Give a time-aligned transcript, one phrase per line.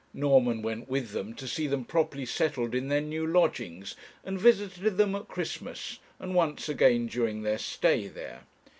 [0.15, 4.97] Norman went with them to see them properly settled in their new lodgings, and visited
[4.97, 8.41] them at Christmas, and once again during their stay there.